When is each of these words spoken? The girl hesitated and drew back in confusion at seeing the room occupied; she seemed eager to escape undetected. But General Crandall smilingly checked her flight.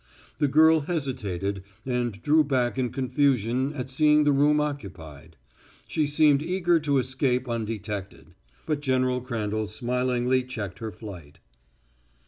The 0.39 0.47
girl 0.47 0.79
hesitated 0.79 1.61
and 1.85 2.19
drew 2.23 2.43
back 2.43 2.79
in 2.79 2.89
confusion 2.89 3.71
at 3.73 3.87
seeing 3.87 4.23
the 4.23 4.31
room 4.31 4.59
occupied; 4.59 5.37
she 5.85 6.07
seemed 6.07 6.41
eager 6.41 6.79
to 6.79 6.97
escape 6.97 7.47
undetected. 7.47 8.33
But 8.65 8.79
General 8.81 9.21
Crandall 9.21 9.67
smilingly 9.67 10.41
checked 10.43 10.79
her 10.79 10.91
flight. 10.91 11.37